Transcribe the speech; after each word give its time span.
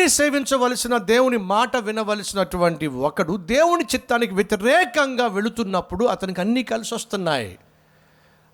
దేవుణ్ణి 0.00 0.16
సేవించవలసిన 0.16 0.98
దేవుని 0.98 1.36
మాట 1.36 1.76
వినవలసినటువంటి 1.76 2.86
ఒకడు 2.86 3.36
దేవుని 3.36 3.84
చిత్తానికి 3.84 4.34
వ్యతిరేకంగా 4.34 5.26
వెళుతున్నప్పుడు 5.26 6.04
అతనికి 6.04 6.40
అన్నీ 6.40 6.62
కలిసి 6.62 6.94
వస్తున్నాయి. 6.94 7.58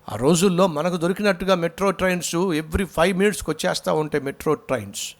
ఆ 0.09 0.15
రోజుల్లో 0.15 0.67
మనకు 0.67 0.97
దొరికినట్టుగా 0.97 1.55
మెట్రో 1.55 1.91
ట్రైన్స్ 1.91 2.35
ఎవ్రీ 2.35 2.85
ఫైవ్ 2.85 3.17
మినిట్స్కి 3.17 3.51
వచ్చేస్తూ 3.51 3.95
ఉంటాయి 3.95 4.23
metro 4.23 4.53
trains. 4.53 5.15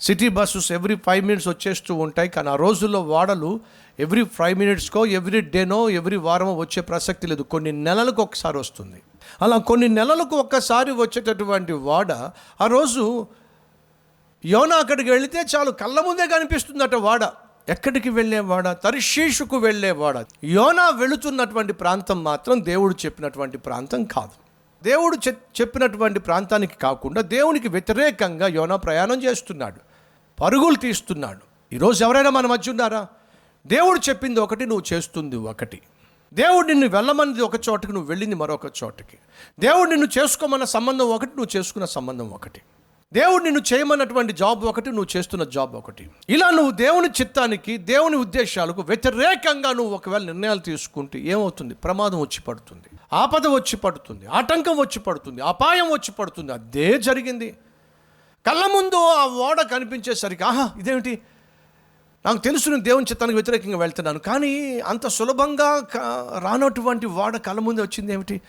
City 0.00 0.28
buses 0.28 0.72
every 0.72 0.96
five 0.96 1.24
minutes 1.24 1.48
వచ్చేస్తూ 1.48 1.94
ఉంటాయి. 1.94 2.28
కానీ 2.28 2.48
ఆ 2.48 2.56
రోజుల్లో 2.56 3.02
వాడలు 3.02 3.60
ఎవ్రీ 4.00 4.24
ఫైవ్ 4.24 4.58
మినిట్స్కో 4.58 5.06
ఎవ్రీ 5.06 5.40
డేనో 5.40 5.90
ఎవ్రీ 5.90 6.16
వారమో 6.16 6.56
వచ్చే 6.56 6.82
ప్రసక్తి 6.82 7.26
లేదు. 7.26 7.42
కొన్ని 7.42 7.72
నెలలకు 7.72 8.22
ఒకసారి 8.22 8.58
వస్తుంది. 8.58 9.02
అలా 9.42 9.56
కొన్ని 9.58 9.88
నెలలకు 9.88 10.36
ఒక్కసారి 10.36 10.92
వచ్చేటటువంటి 10.92 11.72
వాడ 11.72 12.12
ఆ 12.60 12.66
రోజు 12.66 13.26
యోనా 14.44 14.76
అక్కడికి 14.76 15.10
వెళితే 15.10 15.44
చాలు 15.56 15.70
కళ్ళ 15.70 16.00
ముందే 16.00 16.26
కనిపిస్తుందట 16.26 16.94
వాడ. 16.94 17.28
ఎక్కడికి 17.68 18.10
వెళ్ళేవాడ 18.10 18.72
తర్షీషుకు 18.72 19.58
వెళ్ళేవాడ 19.58 20.24
యోనా 20.44 20.88
వెళుతున్నటువంటి 20.88 21.72
ప్రాంతం 21.72 22.24
మాత్రం 22.24 22.64
దేవుడు 22.64 22.94
చెప్పినటువంటి 23.06 23.58
ప్రాంతం 23.58 24.04
కాదు. 24.04 24.30
దేవుడు 24.84 25.18
చె- 25.28 25.60
చెప్పినటువంటి 25.60 26.20
ప్రాంతానికి 26.20 26.74
కాకుండా 26.74 27.20
దేవునికి 27.20 27.68
వ్యతిరేకంగా 27.68 28.46
యోనా 28.46 28.76
ప్రయాణం 28.76 29.22
చేస్తున్నాడు. 29.22 29.80
పరుగులు 30.42 30.74
తీస్తున్నాడు. 30.74 31.74
ఈరోజు 31.74 32.04
ఎవరైనా 32.04 32.30
మన 32.30 32.46
మధ్య 32.46 32.70
ఉన్నారా? 32.70 33.06
దేవుడు 33.66 34.00
చెప్పింది 34.08 34.40
ఒకటి 34.40 34.66
నువ్వు 34.66 34.94
చేస్తుంది 34.94 35.36
ఒకటి. 35.36 35.80
దేవుడు 36.34 36.66
నిన్ను 36.66 36.88
వెళ్ళమన్నది 36.88 37.42
ఒక 37.42 37.68
చోటకి 37.68 37.92
నువ్వు 37.92 38.08
వెళ్ళింది 38.08 38.34
మరొక 38.34 38.66
చోటకి. 38.84 39.18
దేవుడు 39.60 39.90
నిన్ను 39.90 40.08
చేసుకోమన్న 40.18 40.64
సంబంధం 40.64 41.10
ఒకటి 41.10 41.30
నువ్వు 41.36 41.58
చేసుకున్న 41.58 41.84
సంబంధం 41.84 42.30
ఒకటి. 42.30 42.60
దేవుడు 43.12 43.44
నిన్ను 43.44 43.62
చేయమన్నటువంటి 43.72 44.32
జాబ్ 44.32 44.64
ఒకటి 44.64 44.90
నువ్వు 44.90 45.16
చేస్తున్న 45.16 45.44
జాబ్ 45.44 45.76
ఒకటి. 45.76 46.10
ఇలా 46.28 46.50
నువ్వు 46.50 46.70
దేవుని 46.70 47.08
చిత్తానికి 47.08 47.76
దేవుని 47.76 48.16
ఉద్దేశాలకు 48.16 48.82
వ్యతిరేకంగా 48.82 49.72
నువ్వు 49.72 49.94
ఒకవేళ 49.94 50.22
నిర్ణయాలు 50.22 50.58
తీసుకుంటే 50.58 51.18
ఏమవుతుంది? 51.18 51.74
ప్రమాదం 51.74 52.20
వచ్చి 52.20 52.40
పడుతుంది. 52.40 52.98
ఆపద 53.12 53.46
వచ్చి 53.46 53.76
పడుతుంది. 53.76 54.26
ఆటంకం 54.26 54.76
వచ్చి 54.76 54.98
పడుతుంది. 54.98 55.42
అపాయం 55.42 55.84
వచ్చి 55.84 56.12
పడుతుంది. 56.12 56.52
అదే 56.52 56.98
జరిగింది. 56.98 57.56
కళ్ళ 58.46 58.66
ముందు 58.66 58.96
ఆ 58.96 59.26
ఓడ 59.26 59.60
కనిపించేసరికి 59.60 60.44
ఆహా 60.44 60.70
ఇదేమిటి? 60.78 61.18
నాకు 62.26 62.38
తెలుసు 62.38 62.70
నేను 62.70 62.82
దేవుని 62.82 63.06
చిత్తానికి 63.10 63.36
వ్యతిరేకంగా 63.36 63.78
వెళ్తున్నాను. 63.78 64.18
కానీ 64.18 64.80
అంత 64.80 65.06
సులభంగా 65.06 65.86
రానటువంటి 66.38 67.06
వాడ 67.06 67.36
కళ్ళ 67.36 67.60
ముందు 67.60 67.80
వచ్చింది 67.80 68.12
ఏమిటి? 68.12 68.40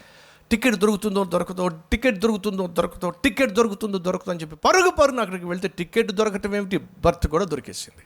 టికెట్ 0.54 0.76
దొరుకుతుందో 0.76 1.24
దొరకదో 1.24 1.68
టికెట్ 1.68 2.18
దొరుకుతుందో 2.20 2.68
దొరకదో 2.68 3.10
టికెట్ 3.10 3.52
దొరుకుతుందో 3.52 3.98
దొరకదో 3.98 4.32
అని 4.32 4.42
చెప్పి 4.42 4.56
పరుగు 4.56 4.90
పరుగు 4.90 5.20
అక్కడికి 5.20 5.46
వెళ్తే 5.46 5.68
టికెట్ 5.68 6.12
దొరకటం 6.12 6.56
ఏమిటి? 6.56 6.78
బర్త్ 6.78 7.28
కూడా 7.28 7.46
దొరికేసింది. 7.46 8.04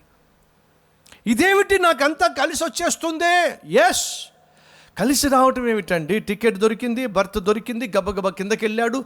ఇదేమిటి? 1.32 1.80
నాకంతా 1.80 2.28
కలిసి 2.28 2.64
వచ్చేస్తుందే. 2.64 3.60
ఎస్ 3.66 4.26
కలిసి 5.00 5.28
రావటం 5.28 5.68
ఏమిటండి? 5.68 6.20
టికెట్ 6.20 6.58
దొరికింది 6.58 7.06
బర్త్ 7.06 7.40
దొరికింది 7.40 7.92
గబగబా 7.98 8.30
కిందకి 8.30 8.66
వెళ్ళాడు 8.66 9.06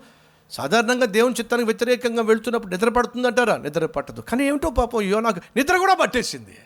సాధారణంగా 0.52 1.06
దేవుని 1.06 1.36
చిత్తానికి 1.40 1.66
వ్యతిరేకంగా 1.66 2.22
వెళ్తున్నప్పుడు 2.22 2.72
నిద్ర 2.72 2.90
పడుతుందంటారా? 2.90 3.58
నిద్ర 3.58 3.86
పట్టదు. 3.86 4.22
కానీ 4.22 4.48
ఏమిటో 4.48 4.70
పాపం 4.70 5.02
యోనాకు 5.02 5.42
నిద్ర 5.56 5.78
కూడా 5.78 5.94
పట్టేసింది. 5.94 6.58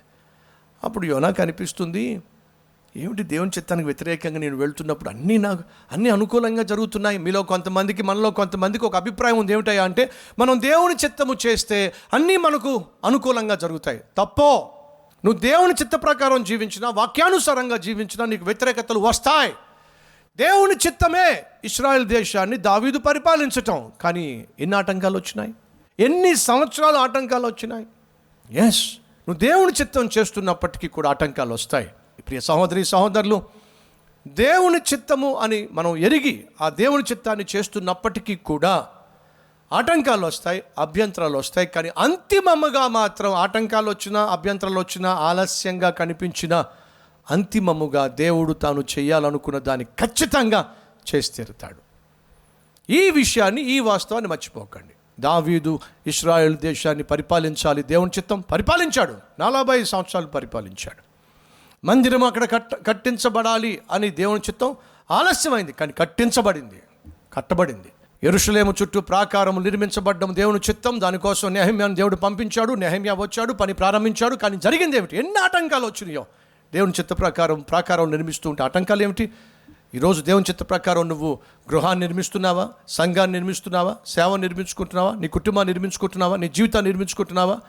అప్పుడు 0.84 1.06
యోనాకు 1.06 1.42
అనిపిస్తుంది 1.42 2.22
ఏమిటి 2.98 3.24
దేవుని 3.24 3.52
చిత్తానికి 3.58 3.86
వ్యతిరేకంగా 3.86 4.40
నేను 4.40 4.58
వెళ్తున్నప్పుడు 4.58 5.10
అన్నీ 5.10 5.38
నాకు 5.38 5.64
అన్నీ 5.92 6.10
అనుకూలంగా 6.10 6.64
జరుగుతున్నాయి. 6.64 7.18
మీలో 7.18 7.44
కొంతమందికి 7.44 8.04
మనలో 8.04 8.32
కొంతమందికి 8.32 8.86
ఒక 8.86 8.96
అభిప్రాయం 8.96 9.38
ఉంది. 9.38 9.54
ఏమిటయ్యా 9.54 9.84
అంటే 9.84 10.12
మనం 10.40 10.62
దేవుని 10.62 10.96
చిత్తము 11.06 11.36
చేస్తే 11.48 11.94
అన్నీ 12.14 12.38
మనకు 12.38 12.86
అనుకూలంగా 13.06 13.56
జరుగుతాయి. 13.56 13.98
తప్పో? 14.18 14.72
నువ్వు 15.26 15.40
దేవుని 15.40 15.74
చిత్త 15.74 15.96
ప్రకారం 15.96 16.44
జీవించినా 16.44 16.90
వాక్యానుసారంగా 16.90 17.78
జీవించినా 17.78 18.26
నీకు 18.26 18.46
వ్యతిరేకతలు 18.46 19.00
వస్తాయి. 19.00 19.54
దేవుని 20.38 20.76
చిత్తమే 20.88 21.44
ఇస్రాయెల్ 21.66 22.06
దేశాన్ని 22.06 22.58
దావీదు 22.58 22.98
పరిపాలించటం. 22.98 23.92
కానీ 24.02 24.46
ఎన్ని 24.60 24.76
ఆటంకాలు 24.76 25.18
వచ్చినాయి? 25.18 25.54
ఎన్ని 26.00 26.36
సంవత్సరాలు 26.36 26.96
ఆటంకాలు 26.96 27.48
వచ్చినాయి? 27.48 27.86
ఎస్ 28.52 28.98
నువ్వు 29.30 29.40
దేవుని 29.40 29.72
చిత్తం 29.82 30.10
చేస్తున్నప్పటికీ 30.18 30.88
కూడా 30.88 31.10
ఆటంకాలు 31.10 31.54
వస్తాయి. 31.54 31.88
ప్రియ 32.22 32.40
సహోదరి 32.40 32.86
సహోదరులు 32.86 33.44
దేవుని 34.28 34.78
చిత్తము 34.78 35.36
అని 35.36 35.68
మనం 35.72 35.98
ఎరిగి 35.98 36.46
ఆ 36.62 36.70
దేవుని 36.70 37.04
చిత్తాన్ని 37.12 37.46
చేస్తున్నప్పటికీ 37.56 38.36
కూడా 38.36 38.88
ఆటంకాలు 39.74 40.26
వస్తాయి 40.26 40.64
అభ్యంతరాలు 40.78 41.38
వస్తాయి. 41.38 41.68
కానీ 41.68 41.90
అంతిమముగా 41.98 42.88
మాత్రం 42.88 43.34
ఆటంకాలు 43.34 43.90
వచ్చినా 43.90 44.26
అభ్యంతరాలు 44.26 44.80
వచ్చినా 44.80 45.14
ఆలస్యంగా 45.14 45.90
కనిపించిన 45.90 46.66
అంతిమముగా 47.32 48.08
దేవుడు 48.08 48.54
తాను 48.54 48.84
చేయాలనుకున్న 49.00 49.60
దాన్ని 49.60 49.86
ఖచ్చితంగా 49.86 50.76
చేసి 51.16 51.32
తీరుతాడు. 51.32 51.86
ఈ 52.92 53.10
విషయాన్ని 53.10 53.62
ఈ 53.62 53.80
వాస్తవాన్ని 53.80 54.30
మర్చిపోకండి. 54.30 55.22
దావీదు 55.22 55.80
ఇస్రాయేల్ 56.08 56.58
దేశాన్ని 56.58 57.04
పరిపాలించాలి. 57.04 57.84
దేవుని 57.84 58.12
చిత్తం 58.18 58.42
పరిపాలించాడు. 58.42 59.16
నలభై 59.40 59.84
సంవత్సరాలు 59.84 60.28
పరిపాలించాడు. 60.28 61.05
మందిరం 61.84 62.24
అక్కడ 62.24 62.50
కట్ట 62.50 62.88
కట్టించబడాలి 62.88 63.82
అని 63.92 64.10
దేవుని 64.10 64.42
చిత్తం 64.42 64.76
ఆలస్యమైంది. 65.12 65.72
కానీ 65.72 65.94
కట్టించబడింది. 65.98 66.82
కట్టబడింది. 67.34 67.92
ఎరుషులేము 68.24 68.74
చుట్టూ 68.82 69.02
ప్రాకారం 69.02 69.64
నిర్మించబడ్డం 69.64 70.36
దేవుని 70.36 70.60
చిత్తం. 70.70 71.02
దానికోసం 71.02 71.54
నెహమ్యాను 71.54 71.96
దేవుడు 71.96 72.16
పంపించాడు. 72.16 72.74
నెహమ్యా 72.74 73.14
వచ్చాడు 73.14 73.54
పని 73.54 73.74
ప్రారంభించాడు. 73.74 74.36
కానీ 74.36 74.58
జరిగింది 74.58 74.98
ఏమిటి? 74.98 75.18
ఎన్ని 75.18 75.38
ఆటంకాలు 75.38 75.86
వచ్చినాయో? 75.86 76.26
దేవుని 76.74 76.94
చిత్త 77.00 77.14
ప్రకారం 77.14 77.60
ప్రాకారం 77.60 78.12
నిర్మిస్తూ 78.12 78.50
ఉంటే 78.50 78.64
ఆటంకాలు 78.64 79.04
ఏమిటి? 79.04 79.32
ఈరోజు 79.96 80.22
దేవుని 80.22 80.46
చిత్త 80.50 80.64
ప్రకారం 80.64 81.08
నువ్వు 81.08 81.40
గృహాన్ని 81.72 82.08
నిర్మిస్తున్నావా? 82.08 82.70
సంఘాన్ని 82.88 83.40
నిర్మిస్తున్నావా? 83.40 83.96
సేవ 84.08 84.36
నిర్మించుకుంటున్నావా? 84.36 85.14
నీ 85.14 85.28
కుటుంబాన్ని 85.28 85.74
నిర్మించుకుంటున్నావా? 85.74 86.36
నీ 86.36 86.50
జీవితాన్ని 86.50 86.90
నిర్మించుకుంటున్నావా? 86.90 87.60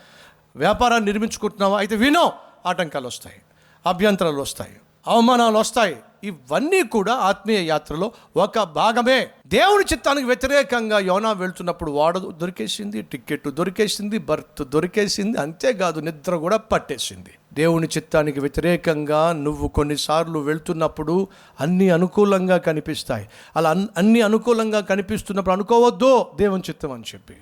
వ్యాపారాన్ని 0.56 1.06
నిర్మించుకుంటున్నావా? 1.06 1.78
అయితే 1.78 1.96
వినో 1.96 2.32
ఆటంకాలు 2.66 3.06
వస్తాయి. 3.06 3.36
అభ్యంతరాలు 3.86 4.40
వస్తాయి 4.40 4.76
అవమానాలు 5.06 5.58
వస్తాయి. 5.58 5.96
ఇవన్నీ 6.24 6.82
కూడా 6.82 7.14
ఆత్మీయ 7.14 7.66
యాత్రలో 7.66 8.12
ఒక 8.36 8.62
భాగమే. 8.62 9.28
దేవుని 9.46 9.84
చిత్తానికి 9.92 10.26
వ్యతిరేకంగా 10.26 10.98
యోనా 10.98 11.32
వెళ్తున్నప్పుడు 11.32 11.90
వాడ 11.90 12.18
దొరికేసింది 12.18 13.02
టికెట్ 13.02 13.48
దొరికేసింది 13.48 14.18
బర్త్ 14.18 14.62
దొరికేసింది 14.62 15.38
అంతేకాదు 15.38 16.00
నిద్ర 16.00 16.36
కూడా 16.36 16.56
పట్టేసింది. 16.56 17.30
దేవుని 17.54 17.86
చిత్తానికి 17.86 18.40
వ్యతిరేకంగా 18.40 19.32
నువ్వు 19.32 19.68
కొన్నిసార్లు 19.68 20.38
వెళ్తున్నప్పుడు 20.38 21.28
అన్నీ 21.60 21.88
అనుకూలంగా 21.88 22.56
కనిపిస్తాయి. 22.56 23.28
అలా 23.56 23.70
అన్- 23.70 23.88
అన్ని 23.96 24.20
అనుకూలంగా 24.20 24.80
కనిపిస్తున్నప్పుడు 24.80 25.52
అనుకోవద్దు 25.52 26.26
దేవుని 26.36 26.62
చిత్తం 26.68 26.92
అని 26.92 27.02
చెప్పి. 27.02 27.34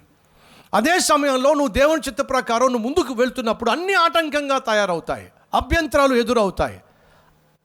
అదే 0.75 1.01
సమయంలో 1.01 1.51
నువ్వు 1.53 1.69
దేవుని 1.69 2.01
చిత్త 2.09 2.23
ప్రకారం 2.23 2.73
నువ్వు 2.73 2.79
ముందుకు 2.79 3.15
వెళ్తున్నప్పుడు 3.15 3.71
అన్ని 3.71 3.95
ఆటంకంగా 3.95 4.59
తయారవుతాయి. 4.59 5.27
అభ్యంతరాలు 5.55 6.15
ఎదురవుతాయి. 6.15 6.81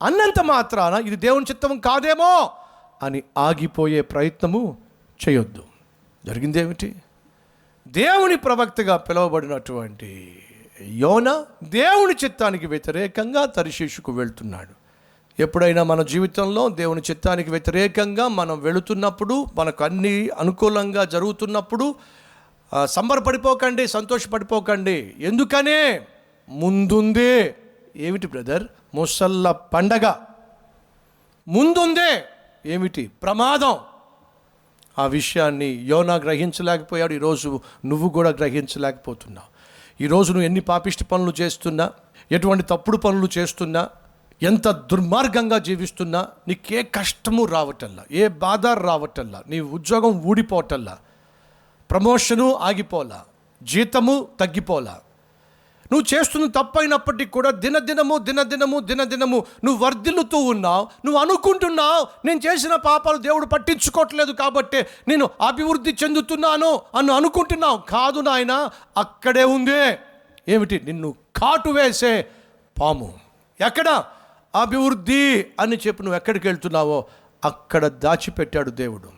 అన్నంత 0.02 0.42
మాత్రాన 0.44 0.94
ఇది 0.94 1.16
దేవుని 1.16 1.46
చిత్తం 1.52 1.80
కాదేమో 1.80 2.52
అని 3.04 3.24
ఆగిపోయే 3.38 4.02
ప్రయత్నము 4.02 4.78
చేయొద్దు. 5.28 5.64
జరిగిందేమిటి 6.26 6.96
దేవుని 7.88 8.36
ప్రవక్తగా 8.38 8.98
పిలువబడినటువంటి 8.98 10.40
యోన 10.82 11.46
దేవుని 11.64 12.14
చిత్తానికి 12.24 12.68
వ్యతిరేకంగా 12.68 13.46
తరిశీషుకు 13.46 14.12
వెళ్తున్నాడు. 14.12 14.80
ఎప్పుడైనా 15.42 15.84
మన 15.84 16.02
జీవితంలో 16.02 16.70
దేవుని 16.70 17.02
చిత్తానికి 17.02 17.50
వ్యతిరేకంగా 17.50 18.28
మనం 18.28 18.60
వెళుతున్నప్పుడు 18.60 19.46
మనకు 19.56 19.84
అన్ని 19.84 20.30
అనుకూలంగా 20.30 21.04
జరుగుతున్నప్పుడు 21.04 21.96
సంబరపడిపోకండి 22.86 23.88
సంతోషపడిపోకండి. 23.88 25.14
ఎందుకనే? 25.20 26.02
ముందుందే. 26.50 27.56
ఏమిటి 27.96 28.28
బ్రదర్? 28.28 28.64
ముసల్ల 28.96 29.52
పండగ. 29.52 30.14
ముందుందే 31.48 32.24
ఏమిటి? 32.66 33.08
ప్రమాదం. 33.08 33.78
ఆ 35.00 35.06
విషయాన్ని 35.06 35.66
యోనా 35.66 36.16
గ్రహించలేకపోయాడు. 36.16 37.14
ఈరోజు 37.14 37.60
నువ్వు 37.86 38.10
కూడా 38.10 38.30
గ్రహించలేకపోతున్నావు. 38.30 39.60
ఈరోజు 40.04 40.32
నువ్వు 40.34 40.46
ఎన్ని 40.46 40.60
పాపిష్టి 40.60 41.04
పనులు 41.04 41.34
చేస్తున్నా? 41.42 41.92
ఎటువంటి 42.32 42.64
తప్పుడు 42.64 42.98
పనులు 42.98 43.30
చేస్తున్నా? 43.38 43.90
ఎంత 44.44 44.68
దుర్మార్గంగా 44.68 45.58
జీవిస్తున్నా? 45.58 46.28
నీకే 46.48 46.84
కష్టము 46.84 47.46
రావటల్లా 47.46 48.04
ఏ 48.12 48.28
బాధ 48.28 48.68
రావటల్లా 48.68 49.44
నీ 49.48 49.60
ఉద్యోగం 49.60 50.22
ఊడిపోవటల్లా 50.22 50.98
ప్రమోషను 51.92 52.56
ఆగిపోలా. 52.56 53.26
జీతము 53.64 54.28
తగ్గిపోలా. 54.40 55.00
నువ్వు 55.92 56.18
చేస్తున్న 56.18 56.46
తప్పైనప్పటికీ 56.46 57.26
కూడా 57.26 57.50
దినదినము 57.50 58.18
దినదినము 58.18 58.80
దినదినము 58.80 59.46
నువ్వు 59.64 59.86
వర్ధిల్లుతూ 59.86 60.38
ఉన్నావు 60.38 60.88
నువ్వు 61.06 61.22
అనుకుంటున్నావు 61.22 62.28
నేను 62.28 62.40
చేసిన 62.40 62.76
పాపాలు 62.76 63.18
దేవుడు 63.18 63.46
పట్టించుకోవట్లేదు 63.46 64.32
కాబట్టి 64.32 64.78
నేను 65.08 65.30
అభివృద్ధి 65.48 65.96
చెందుతున్నాను 66.04 66.82
అని 66.98 67.14
అనుకుంటున్నావు. 67.14 67.78
కాదు 67.78 68.20
నాయన 68.20 68.70
అక్కడే 68.98 69.44
ఉందే. 69.44 70.00
ఏమిటి? 70.50 70.82
నిన్ను 70.86 71.16
కాటు 71.36 71.70
వేసే 71.70 72.28
పాము. 72.82 73.20
ఎక్కడ? 73.66 74.04
అభివృద్ధి 74.56 75.46
అని 75.60 75.80
చెప్పి 75.88 76.04
నువ్వు 76.04 76.16
ఎక్కడికి 76.16 76.48
వెళ్తున్నావో 76.48 77.06
అక్కడ 77.46 77.88
దాచిపెట్టాడు 77.88 78.70
దేవుడు. 78.70 79.10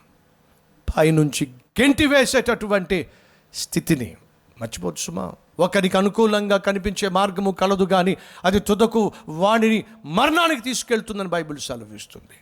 పైనుంచి 0.97 1.47
గెంటి 1.81 2.06
వేసేటటువంటి 2.06 3.07
స్థితిని. 3.53 4.15
మర్చిపోవచ్చు 4.62 5.01
సుమా. 5.01 5.33
ఒకరికి 5.59 5.98
అనుకూలంగా 5.98 6.57
కనిపించే 6.57 7.09
మార్గము 7.09 7.51
కలదు 7.51 7.83
కానీ 7.83 8.18
అది 8.45 8.59
తుదకు 8.59 9.12
వాణిని 9.30 9.83
మరణానికి 10.06 10.62
తీసుకెళ్తుందని 10.62 11.27
బైబిల్ 11.27 11.57
సెలవిస్తుంది. 11.57 12.38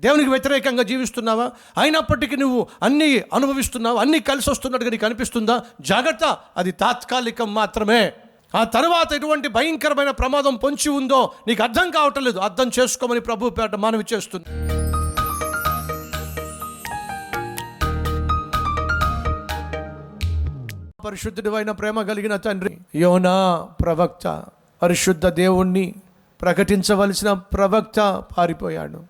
దేవునికి 0.00 0.30
వ్యతిరేకంగా 0.30 0.82
జీవిస్తున్నావా? 0.82 1.50
అయినప్పటికీ 1.78 2.36
నువ్వు 2.36 2.66
అన్నీ 2.82 3.24
అనుభవిస్తున్నావు 3.34 3.96
అన్నీ 3.96 4.18
కలిసి 4.18 4.50
వస్తున్నట్టుగా 4.50 4.90
నీకు 4.90 5.06
అనిపిస్తుందా? 5.06 5.62
జాగ్రత్త 5.80 6.38
అది 6.56 6.72
తాత్కాలికం 6.72 7.54
మాత్రమే. 7.54 8.12
ఆ 8.54 8.64
తర్వాత 8.64 9.12
ఎటువంటి 9.12 9.48
భయంకరమైన 9.48 10.10
ప్రమాదం 10.10 10.56
పొంచి 10.56 10.88
ఉందో 10.88 11.32
నీకు 11.48 11.62
అర్థం 11.62 11.90
కావటం 11.90 12.24
లేదు. 12.24 12.38
అర్థం 12.38 12.70
చేసుకోమని 12.80 13.20
ప్రభు 13.20 13.50
పేట 13.50 13.74
మనవి 13.74 14.04
చేస్తుంది. 14.12 14.44
పరిశుద్ధుడు 21.04 21.50
అయిన 21.50 21.70
ప్రేమ 21.70 22.02
కలిగిన 22.02 22.36
తండ్రి. 22.36 22.78
యోనా 22.94 23.68
ప్రవక్త 23.80 24.44
పరిశుద్ధ 24.82 25.26
దేవుణ్ణి 25.26 25.94
ప్రకటించవలసిన 26.42 27.32
ప్రవక్త 27.32 28.22
పారిపోయాడు. 28.38 29.04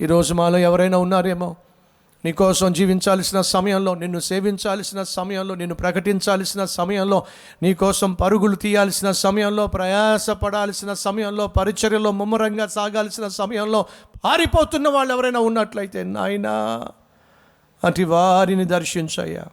ఈరోజు 0.00 0.34
మాలో 0.34 0.58
ఎవరైనా 0.58 0.98
ఉన్నారేమో? 0.98 1.56
నీకోసం 2.24 2.72
జీవించాల్సిన 2.72 3.40
సమయంలో 3.40 3.94
నిన్ను 3.94 4.18
సేవించాల్సిన 4.18 5.02
సమయంలో 5.02 5.54
నిన్ను 5.54 5.74
ప్రకటించాల్సిన 5.74 6.64
సమయంలో 6.64 7.26
నీకోసం 7.62 8.12
పరుగులు 8.12 8.56
తీయాల్సిన 8.56 9.10
సమయంలో 9.10 9.66
ప్రయాసపడాల్సిన 9.66 10.92
సమయంలో 10.92 11.46
పరిచర్యలో 11.46 12.10
ముమ్మరంగా 12.10 12.66
సాగాల్సిన 12.66 13.28
సమయంలో 13.28 13.84
పారిపోతున్న 14.24 14.88
వాళ్ళు 14.88 15.14
ఎవరైనా 15.14 15.40
ఉన్నట్లయితే 15.40 16.02
నాయనా 16.02 16.86
అటు 17.84 18.02
వారిని 18.02 18.64
దర్శించయ్యా. 18.64 19.44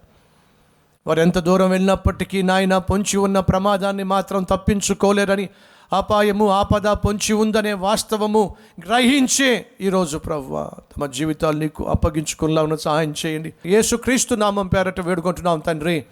వారు 1.07 1.19
ఎంత 1.19 1.39
దూరం 1.39 1.69
వెళ్ళినప్పటికీ 1.69 2.41
నాయన 2.41 2.77
పొంచి 2.77 3.17
ఉన్న 3.17 3.39
ప్రమాదాన్ని 3.39 4.03
మాత్రం 4.03 4.43
తప్పించుకోలేరని 4.43 5.49
అపాయము 5.93 6.49
ఆపద 6.49 6.87
పొంచి 6.87 7.33
ఉందనే 7.33 7.73
వాస్తవము 7.73 8.55
గ్రహించే 8.87 9.65
ఈరోజు 9.81 10.17
ప్రవ్వ. 10.17 10.69
తమ 10.97 11.05
జీవితాలు 11.05 11.59
నీకు 11.59 11.87
అప్పగించుకునేలా 11.87 12.63
ఉన్న 12.63 12.75
సహాయం 12.75 13.13
చేయండి. 13.25 13.53
యేసుక్రీస్తు 13.65 14.35
నామం 14.35 14.67
పేరట 14.67 15.01
వేడుకుంటున్నాం 15.01 15.59
తండ్రి. 15.59 16.05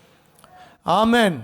ఆమెన్. 0.88 1.42